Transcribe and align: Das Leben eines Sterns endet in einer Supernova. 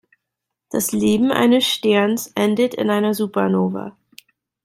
Das 0.71 0.93
Leben 0.93 1.31
eines 1.31 1.67
Sterns 1.67 2.31
endet 2.33 2.73
in 2.73 2.89
einer 2.89 3.13
Supernova. 3.13 3.95